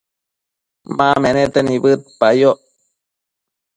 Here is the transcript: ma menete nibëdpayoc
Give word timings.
ma 0.95 1.07
menete 1.23 1.59
nibëdpayoc 1.63 2.59